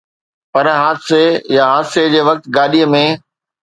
پر 0.53 0.65
حادثي 0.81 1.23
يا 1.55 1.63
حادثي 1.73 2.03
جي 2.17 2.21
وقت 2.29 2.43
گاڏي 2.57 2.83
۾ 2.93 3.05